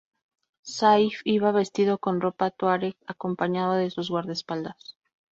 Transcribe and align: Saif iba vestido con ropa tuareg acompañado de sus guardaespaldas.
Saif 0.75 1.17
iba 1.33 1.51
vestido 1.57 1.93
con 2.03 2.15
ropa 2.21 2.49
tuareg 2.49 2.95
acompañado 3.07 3.73
de 3.75 3.91
sus 3.91 4.09
guardaespaldas. 4.09 4.97